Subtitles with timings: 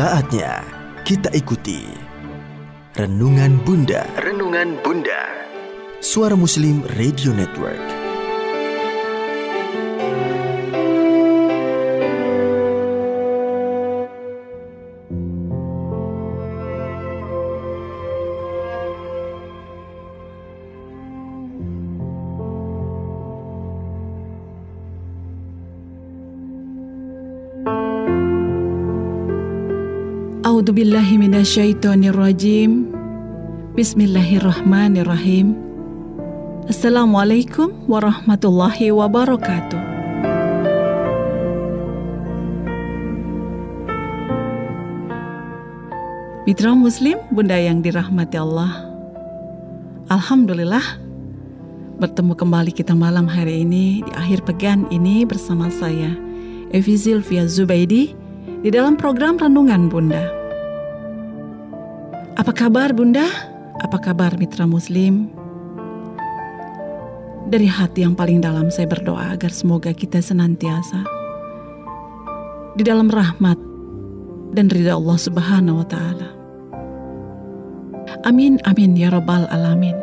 [0.00, 0.64] Saatnya
[1.04, 1.84] kita ikuti
[2.96, 4.08] Renungan Bunda.
[4.16, 5.28] Renungan Bunda.
[6.00, 7.99] Suara Muslim Radio Network.
[30.70, 32.94] A'udzu billahi minasyaitonir rajim.
[33.74, 35.58] Bismillahirrahmanirrahim.
[36.70, 39.82] Assalamualaikum warahmatullahi wabarakatuh.
[46.46, 48.70] Mitra Muslim, Bunda yang dirahmati Allah.
[50.06, 50.86] Alhamdulillah,
[51.98, 56.14] bertemu kembali kita malam hari ini di akhir pekan ini bersama saya,
[56.70, 58.14] Evi Zilvia Zubaidi,
[58.62, 60.39] di dalam program Renungan Bunda.
[62.40, 63.28] Apa kabar Bunda?
[63.84, 65.28] Apa kabar mitra muslim?
[67.52, 71.04] Dari hati yang paling dalam saya berdoa agar semoga kita senantiasa
[72.80, 73.60] di dalam rahmat
[74.56, 76.32] dan ridha Allah Subhanahu wa taala.
[78.24, 80.00] Amin amin ya rabbal alamin.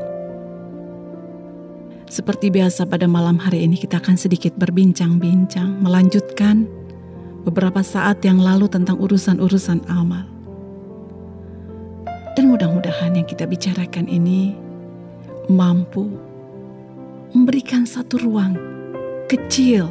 [2.06, 6.70] Seperti biasa pada malam hari ini kita akan sedikit berbincang-bincang melanjutkan
[7.50, 10.37] beberapa saat yang lalu tentang urusan-urusan amal.
[12.38, 14.54] Dan mudah-mudahan yang kita bicarakan ini
[15.50, 16.06] mampu
[17.34, 18.54] memberikan satu ruang
[19.26, 19.90] kecil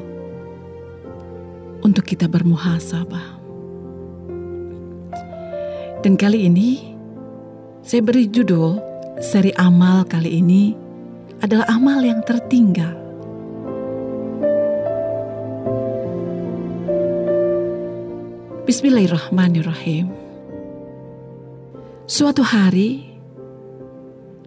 [1.83, 3.35] untuk kita bermuhasabah.
[6.07, 6.95] Dan kali ini
[7.83, 8.79] saya beri judul
[9.19, 10.71] seri amal kali ini
[11.43, 12.95] adalah amal yang tertinggal.
[18.71, 20.26] Bismillahirrahmanirrahim.
[22.17, 23.13] Suatu hari,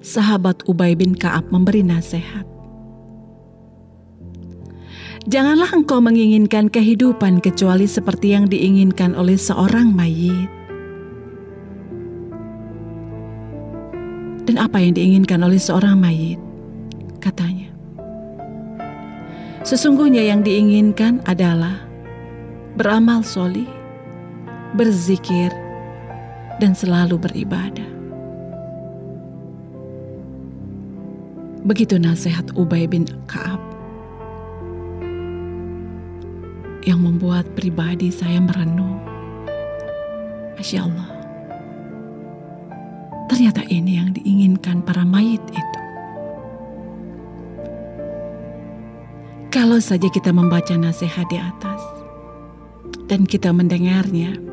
[0.01, 2.41] sahabat Ubay bin Kaab memberi nasihat.
[5.29, 10.49] Janganlah engkau menginginkan kehidupan kecuali seperti yang diinginkan oleh seorang mayit.
[14.49, 16.41] Dan apa yang diinginkan oleh seorang mayit?
[17.21, 17.69] Katanya.
[19.61, 21.85] Sesungguhnya yang diinginkan adalah
[22.73, 23.69] beramal solih,
[24.73, 25.53] berzikir,
[26.59, 27.87] dan selalu beribadah.
[31.63, 33.59] Begitu nasihat Ubay bin Kaab
[36.87, 38.99] yang membuat pribadi saya merenung.
[40.55, 41.09] Masya Allah.
[43.31, 45.79] Ternyata ini yang diinginkan para mayit itu.
[49.53, 51.81] Kalau saja kita membaca nasihat di atas
[53.05, 54.48] dan kita mendengarnya,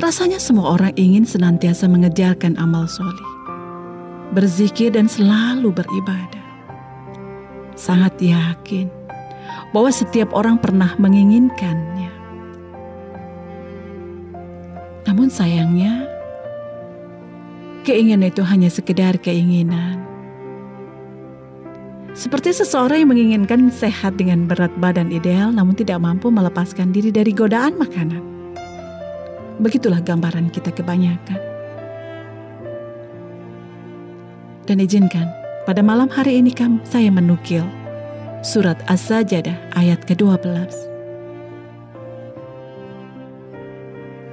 [0.00, 3.30] Rasanya semua orang ingin senantiasa mengejarkan amal soleh,
[4.32, 6.40] berzikir dan selalu beribadah.
[7.76, 8.88] Sangat yakin
[9.76, 12.08] bahwa setiap orang pernah menginginkannya.
[15.04, 16.08] Namun sayangnya,
[17.84, 20.00] keinginan itu hanya sekedar keinginan.
[22.16, 27.36] Seperti seseorang yang menginginkan sehat dengan berat badan ideal namun tidak mampu melepaskan diri dari
[27.36, 28.29] godaan makanan.
[29.60, 31.36] Begitulah gambaran kita kebanyakan.
[34.64, 35.28] Dan izinkan
[35.68, 37.60] pada malam hari ini kam saya menukil
[38.40, 40.48] surat As-Sajadah ayat ke-12.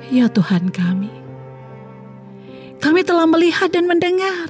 [0.08, 1.12] Ya Tuhan kami,
[2.80, 4.48] kami telah melihat dan mendengar.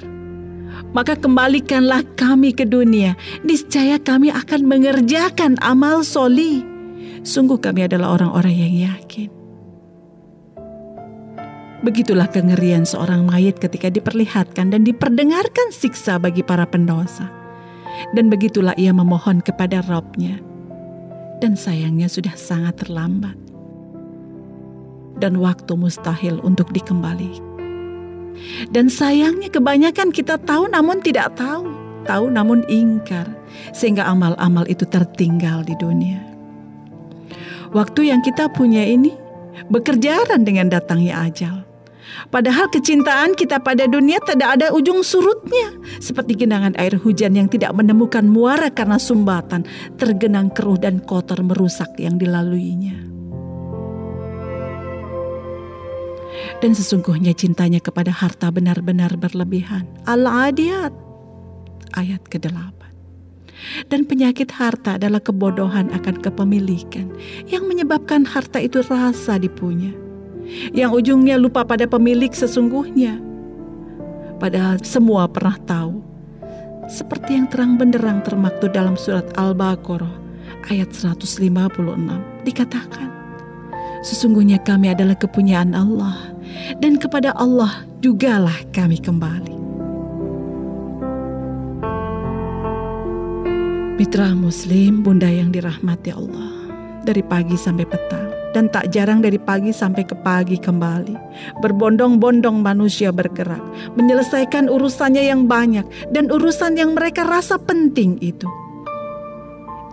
[0.94, 3.18] Maka kembalikanlah kami ke dunia.
[3.42, 6.62] Niscaya kami akan mengerjakan amal soli.
[7.26, 9.47] Sungguh kami adalah orang-orang yang yakin.
[11.88, 17.32] Begitulah kengerian seorang mayit ketika diperlihatkan dan diperdengarkan siksa bagi para pendosa.
[18.12, 20.36] Dan begitulah ia memohon kepada Robnya.
[21.40, 23.40] Dan sayangnya sudah sangat terlambat.
[25.16, 27.40] Dan waktu mustahil untuk dikembali.
[28.68, 31.72] Dan sayangnya kebanyakan kita tahu namun tidak tahu.
[32.04, 33.32] Tahu namun ingkar.
[33.72, 36.20] Sehingga amal-amal itu tertinggal di dunia.
[37.72, 39.16] Waktu yang kita punya ini
[39.72, 41.67] bekerjaan dengan datangnya ajal.
[42.28, 45.76] Padahal kecintaan kita pada dunia tidak ada ujung surutnya.
[46.00, 49.68] Seperti genangan air hujan yang tidak menemukan muara karena sumbatan.
[49.96, 52.96] Tergenang keruh dan kotor merusak yang dilaluinya.
[56.58, 59.86] Dan sesungguhnya cintanya kepada harta benar-benar berlebihan.
[60.10, 60.94] Al-Adiyat
[61.94, 62.82] ayat ke-8.
[63.90, 67.10] Dan penyakit harta adalah kebodohan akan kepemilikan
[67.50, 70.07] yang menyebabkan harta itu rasa dipunya
[70.72, 73.20] yang ujungnya lupa pada pemilik sesungguhnya.
[74.38, 76.04] Padahal semua pernah tahu.
[76.88, 80.14] Seperti yang terang benderang termaktub dalam surat Al-Baqarah
[80.72, 81.44] ayat 156
[82.48, 83.12] dikatakan,
[84.08, 86.32] Sesungguhnya kami adalah kepunyaan Allah
[86.80, 89.58] dan kepada Allah jugalah kami kembali.
[93.98, 96.54] Mitra Muslim, Bunda yang dirahmati Allah,
[97.02, 101.16] dari pagi sampai petang, dan tak jarang dari pagi sampai ke pagi kembali.
[101.64, 103.62] Berbondong-bondong manusia bergerak,
[104.00, 108.48] menyelesaikan urusannya yang banyak dan urusan yang mereka rasa penting itu.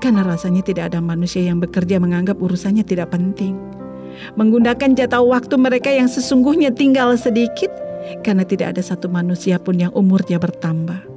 [0.03, 3.57] Karena rasanya tidak ada manusia yang bekerja menganggap urusannya tidak penting.
[4.39, 7.73] Menggunakan jatah waktu mereka yang sesungguhnya tinggal sedikit,
[8.21, 11.15] karena tidak ada satu manusia pun yang umurnya bertambah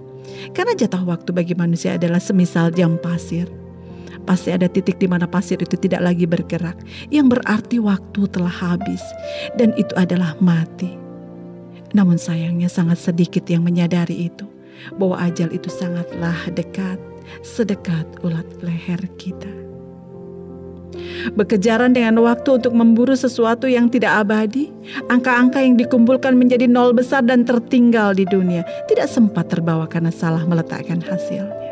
[0.54, 3.50] karena jatah waktu bagi manusia adalah semisal jam pasir.
[4.28, 6.76] Pasti ada titik di mana pasir itu tidak lagi bergerak,
[7.08, 9.00] yang berarti waktu telah habis,
[9.56, 11.00] dan itu adalah mati.
[11.96, 14.44] Namun sayangnya sangat sedikit yang menyadari itu,
[15.00, 17.00] bahwa ajal itu sangatlah dekat,
[17.40, 19.48] sedekat ulat leher kita.
[21.40, 24.72] Bekejaran dengan waktu untuk memburu sesuatu yang tidak abadi,
[25.08, 30.44] angka-angka yang dikumpulkan menjadi nol besar dan tertinggal di dunia, tidak sempat terbawa karena salah
[30.44, 31.67] meletakkan hasilnya.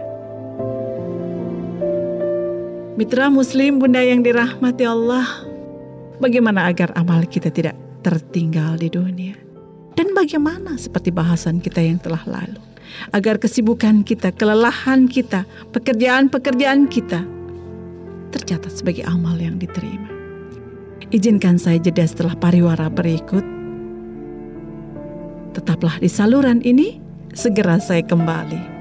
[2.96, 5.28] Mitra Muslim, Bunda yang dirahmati Allah,
[6.24, 9.36] bagaimana agar amal kita tidak tertinggal di dunia?
[10.00, 12.56] Dan bagaimana seperti bahasan kita yang telah lalu,
[13.12, 15.44] agar kesibukan kita, kelelahan kita,
[15.76, 17.28] pekerjaan-pekerjaan kita
[18.32, 20.08] tercatat sebagai amal yang diterima.
[21.12, 23.44] Izinkan saya jeda setelah pariwara berikut.
[25.52, 27.04] Tetaplah di saluran ini,
[27.36, 28.75] segera saya kembali.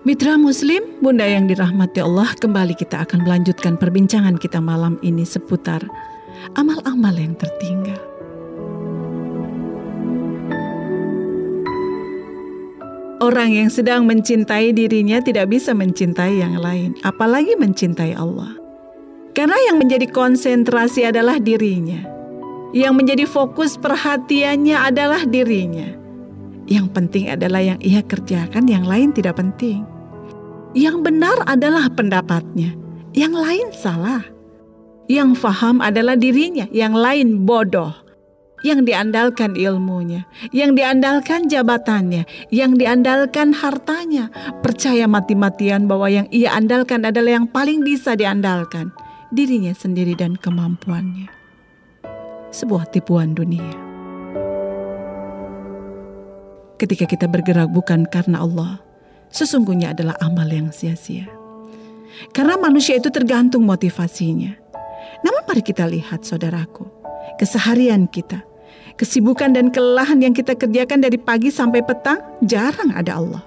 [0.00, 5.84] Mitra Muslim, Bunda yang dirahmati Allah, kembali kita akan melanjutkan perbincangan kita malam ini seputar
[6.56, 8.00] amal-amal yang tertinggal.
[13.20, 18.56] Orang yang sedang mencintai dirinya tidak bisa mencintai yang lain, apalagi mencintai Allah.
[19.36, 22.08] Karena yang menjadi konsentrasi adalah dirinya.
[22.72, 25.99] Yang menjadi fokus perhatiannya adalah dirinya.
[26.70, 29.82] Yang penting adalah yang ia kerjakan, yang lain tidak penting.
[30.70, 32.78] Yang benar adalah pendapatnya,
[33.10, 34.22] yang lain salah.
[35.10, 37.90] Yang faham adalah dirinya, yang lain bodoh.
[38.62, 44.30] Yang diandalkan ilmunya, yang diandalkan jabatannya, yang diandalkan hartanya.
[44.62, 48.94] Percaya mati-matian bahwa yang ia andalkan adalah yang paling bisa diandalkan,
[49.34, 51.26] dirinya sendiri dan kemampuannya.
[52.52, 53.89] Sebuah tipuan dunia.
[56.80, 58.80] Ketika kita bergerak bukan karena Allah,
[59.28, 61.28] sesungguhnya adalah amal yang sia-sia.
[62.32, 64.56] Karena manusia itu tergantung motivasinya.
[65.20, 66.88] Namun mari kita lihat saudaraku,
[67.36, 68.40] keseharian kita,
[68.96, 73.44] kesibukan dan kelelahan yang kita kerjakan dari pagi sampai petang, jarang ada Allah.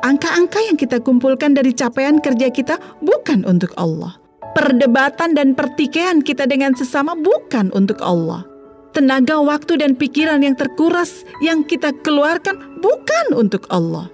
[0.00, 4.16] Angka-angka yang kita kumpulkan dari capaian kerja kita bukan untuk Allah.
[4.56, 8.53] Perdebatan dan pertikaian kita dengan sesama bukan untuk Allah.
[8.94, 14.06] Tenaga, waktu, dan pikiran yang terkuras yang kita keluarkan bukan untuk Allah.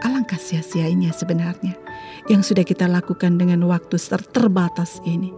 [0.00, 1.76] Alangkah sia-sianya sebenarnya
[2.32, 4.00] yang sudah kita lakukan dengan waktu
[4.32, 5.28] terbatas ini.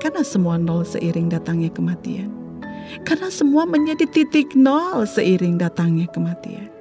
[0.00, 2.32] Karena semua nol seiring datangnya kematian.
[3.04, 6.72] Karena semua menjadi titik nol seiring datangnya kematian.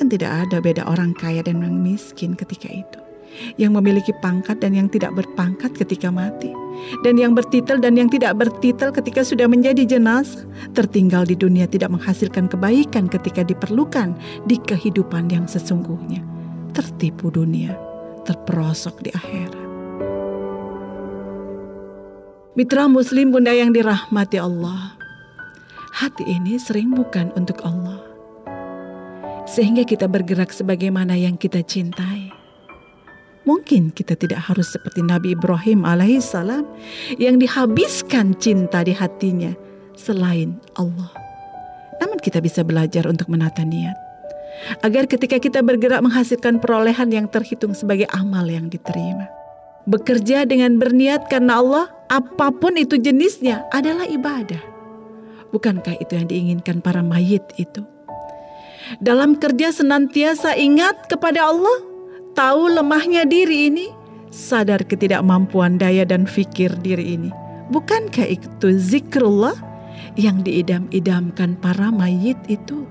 [0.00, 3.01] Dan tidak ada beda orang kaya dan orang miskin ketika itu
[3.56, 6.52] yang memiliki pangkat dan yang tidak berpangkat ketika mati,
[7.02, 10.44] dan yang bertitel dan yang tidak bertitel ketika sudah menjadi jenazah,
[10.76, 14.14] tertinggal di dunia tidak menghasilkan kebaikan ketika diperlukan
[14.46, 16.20] di kehidupan yang sesungguhnya,
[16.76, 17.74] tertipu dunia,
[18.28, 19.62] terperosok di akhirat.
[22.52, 24.92] Mitra Muslim Bunda yang dirahmati Allah,
[25.96, 28.04] hati ini sering bukan untuk Allah,
[29.48, 32.21] sehingga kita bergerak sebagaimana yang kita cintai
[33.42, 36.62] Mungkin kita tidak harus seperti Nabi Ibrahim alaihissalam
[37.18, 39.50] yang dihabiskan cinta di hatinya
[39.98, 41.10] selain Allah.
[41.98, 43.98] Namun kita bisa belajar untuk menata niat.
[44.86, 49.26] Agar ketika kita bergerak menghasilkan perolehan yang terhitung sebagai amal yang diterima.
[49.90, 54.62] Bekerja dengan berniat karena Allah, apa pun itu jenisnya adalah ibadah.
[55.50, 57.82] Bukankah itu yang diinginkan para mayit itu?
[59.02, 61.91] Dalam kerja senantiasa ingat kepada Allah,
[62.32, 63.86] tahu lemahnya diri ini,
[64.32, 67.30] sadar ketidakmampuan daya dan fikir diri ini.
[67.72, 69.56] Bukankah itu zikrullah
[70.18, 72.84] yang diidam-idamkan para mayit itu?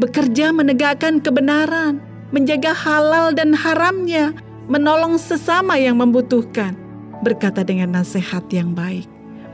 [0.00, 2.02] Bekerja menegakkan kebenaran,
[2.34, 4.34] menjaga halal dan haramnya,
[4.66, 6.74] menolong sesama yang membutuhkan,
[7.22, 9.06] berkata dengan nasihat yang baik.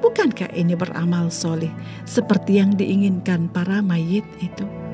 [0.04, 1.72] Bukankah ini beramal soleh
[2.04, 4.85] seperti yang diinginkan para mayit itu?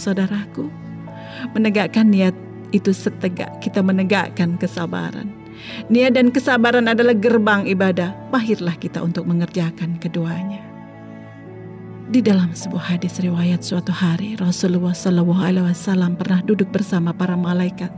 [0.00, 0.72] Saudaraku,
[1.52, 2.32] menegakkan niat
[2.72, 5.28] itu setegak kita menegakkan kesabaran.
[5.92, 8.16] Niat dan kesabaran adalah gerbang ibadah.
[8.32, 10.64] Mahirlah kita untuk mengerjakan keduanya.
[12.10, 17.92] Di dalam sebuah hadis riwayat suatu hari Rasulullah Wasallam pernah duduk bersama para malaikat,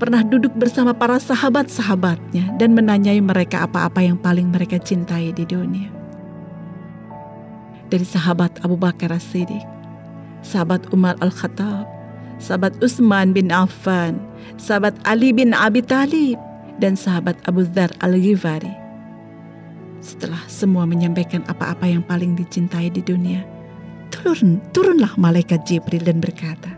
[0.00, 5.92] pernah duduk bersama para sahabat-sahabatnya dan menanyai mereka apa-apa yang paling mereka cintai di dunia.
[7.94, 9.73] Dari sahabat Abu Bakar As-Siddiq,
[10.44, 11.88] sahabat Umar Al-Khattab,
[12.38, 14.20] sahabat Utsman bin Affan,
[14.60, 16.36] sahabat Ali bin Abi Talib,
[16.78, 18.70] dan sahabat Abu Dhar Al-Ghifari.
[20.04, 23.40] Setelah semua menyampaikan apa-apa yang paling dicintai di dunia,
[24.12, 26.76] turun, turunlah malaikat Jibril dan berkata,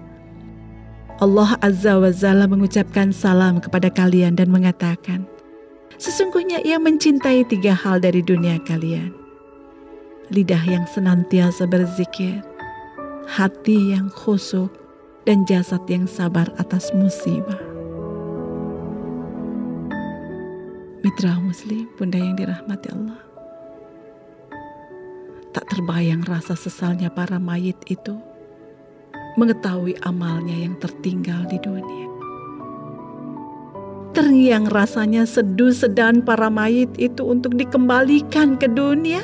[1.18, 5.26] Allah Azza wa Jalla mengucapkan salam kepada kalian dan mengatakan,
[5.96, 9.16] Sesungguhnya ia mencintai tiga hal dari dunia kalian.
[10.28, 12.44] Lidah yang senantiasa berzikir,
[13.26, 14.71] hati yang khusyuk,
[15.26, 17.59] dan jasad yang sabar atas musibah.
[21.02, 23.21] Mitra Muslim, Bunda yang dirahmati Allah.
[25.50, 28.14] Tak terbayang rasa sesalnya para mayit itu
[29.35, 32.06] mengetahui amalnya yang tertinggal di dunia.
[34.14, 39.21] Terngiang rasanya seduh sedan para mayit itu untuk dikembalikan ke dunia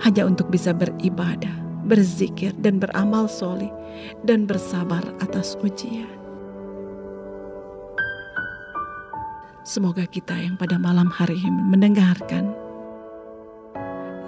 [0.00, 3.70] hanya untuk bisa beribadah berzikir dan beramal soleh
[4.26, 6.10] dan bersabar atas ujian.
[9.66, 12.54] Semoga kita yang pada malam hari ini mendengarkan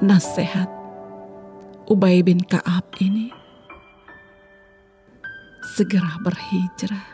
[0.03, 0.67] nasihat
[1.87, 3.31] Ubay bin Kaab ini
[5.79, 7.07] segera berhijrah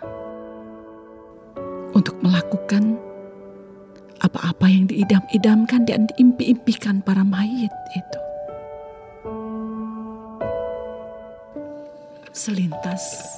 [1.93, 2.97] untuk melakukan
[4.25, 8.21] apa-apa yang diidam-idamkan dan diimpi-impikan para mayit itu.
[12.35, 13.31] Selintas.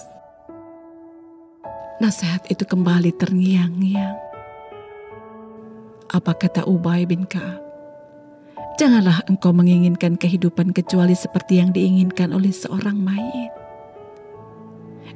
[2.00, 4.16] Nasihat itu kembali terngiang-ngiang.
[6.16, 7.60] Apa kata Ubay bin Ka'ab?
[8.80, 13.52] Janganlah engkau menginginkan kehidupan kecuali seperti yang diinginkan oleh seorang mayit.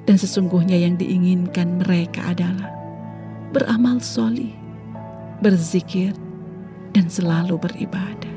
[0.04, 2.68] Dan sesungguhnya yang diinginkan mereka adalah
[3.56, 4.52] beramal soli,
[5.40, 6.12] berzikir,
[6.92, 8.37] dan selalu beribadah.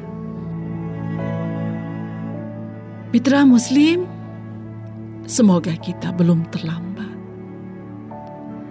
[3.12, 4.22] Mitra Muslim,
[5.23, 7.15] Semoga kita belum terlambat.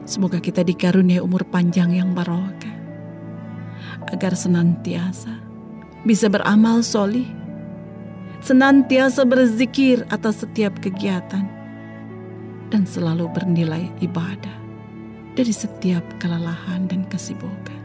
[0.04, 2.76] Semoga kita dikaruniai umur panjang yang barokah.
[4.12, 5.32] Agar senantiasa
[6.04, 7.24] bisa beramal solih.
[8.44, 11.48] Senantiasa berzikir atas setiap kegiatan.
[12.68, 14.56] Dan selalu bernilai ibadah
[15.32, 17.80] dari setiap kelelahan dan kesibukan.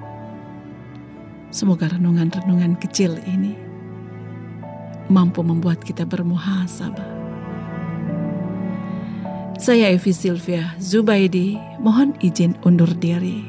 [1.56, 3.56] Semoga renungan-renungan kecil ini
[5.08, 7.17] mampu membuat kita bermuhasabah
[9.58, 13.42] saya Evi Sylvia Zubaidi, mohon izin undur diri.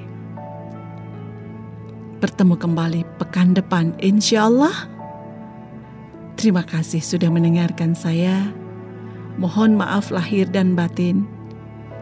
[2.19, 4.73] Bertemu kembali pekan depan insya Allah.
[6.41, 8.51] Terima kasih sudah mendengarkan saya.
[9.39, 11.29] Mohon maaf lahir dan batin.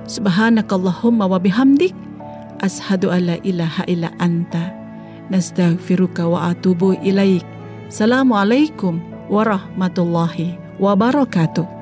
[0.08, 1.92] Subhanakallahumma wa bihamdik.
[2.64, 4.72] Ashadu alla ilaha illa anta.
[5.28, 7.44] Nastaghfiruka wa atubu ilaik.
[7.90, 11.75] Assalamualaikum warahmatullahi wabarakatuh.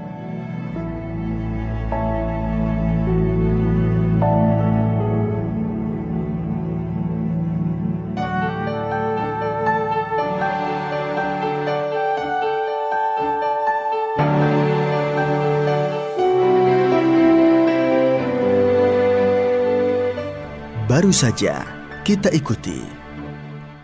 [20.94, 21.66] Baru saja
[22.06, 22.78] kita ikuti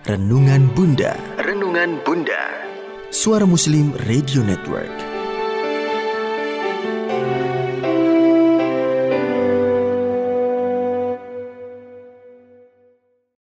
[0.07, 1.19] Renungan Bunda.
[1.43, 2.39] Renungan Bunda.
[3.11, 5.10] Suara Muslim Radio Network.